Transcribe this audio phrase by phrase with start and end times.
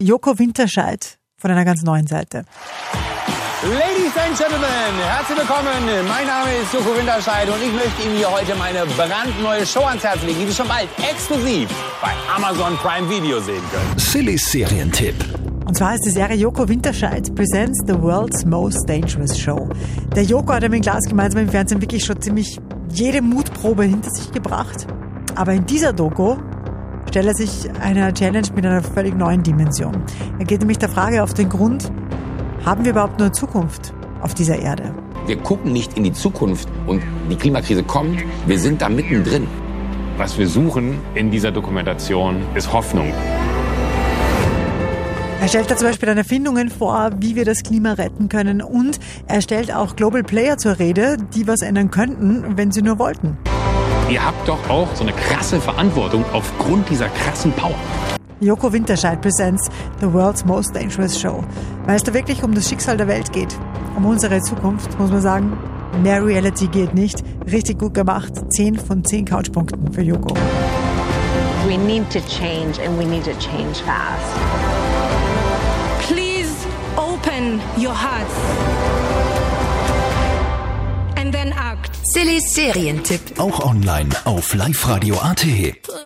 [0.00, 2.44] Joko Winterscheid von einer ganz neuen Seite.
[3.64, 6.06] Ladies and Gentlemen, herzlich willkommen.
[6.08, 10.04] Mein Name ist Joko Winterscheid und ich möchte Ihnen hier heute meine brandneue Show ans
[10.04, 11.68] Herz legen, die Sie schon bald exklusiv
[12.00, 13.98] bei Amazon Prime Video sehen können.
[13.98, 15.16] Silly Serientipp.
[15.66, 19.68] Und zwar ist die Serie Joko Winterscheid Presents the World's Most Dangerous Show.
[20.14, 22.60] Der Joko hat ja mit Glas gemeinsam im Fernsehen wirklich schon ziemlich
[22.92, 24.86] jede Mutprobe hinter sich gebracht.
[25.34, 26.36] Aber in dieser Doku
[27.08, 29.96] stellt er sich einer Challenge mit einer völlig neuen Dimension.
[30.38, 31.90] Er geht nämlich der Frage auf den Grund,
[32.64, 34.94] haben wir überhaupt nur Zukunft auf dieser Erde?
[35.26, 39.46] Wir gucken nicht in die Zukunft und die Klimakrise kommt, wir sind da mittendrin.
[40.16, 43.12] Was wir suchen in dieser Dokumentation ist Hoffnung.
[45.40, 48.98] Er stellt da zum Beispiel dann Erfindungen vor, wie wir das Klima retten können und
[49.28, 53.38] er stellt auch Global Player zur Rede, die was ändern könnten, wenn sie nur wollten.
[54.10, 57.74] Ihr habt doch auch so eine krasse Verantwortung aufgrund dieser krassen Power.
[58.40, 59.68] Joko Winterscheid presents
[60.00, 61.44] The World's Most Dangerous Show.
[61.84, 63.54] Weil es da wirklich um das Schicksal der Welt geht,
[63.96, 65.58] um unsere Zukunft, muss man sagen.
[66.02, 67.22] Mehr Reality geht nicht.
[67.50, 68.32] Richtig gut gemacht.
[68.50, 70.34] 10 von 10 Couchpunkten für Joko.
[71.66, 74.24] We need to change and we need to change fast.
[76.08, 76.66] Please
[76.96, 78.77] open your hearts
[81.58, 81.90] act.
[82.04, 83.38] Silly Serientipp.
[83.38, 85.46] Auch online auf liveradio.at.